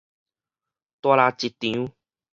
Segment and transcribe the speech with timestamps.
[0.03, 0.11] 大抐一場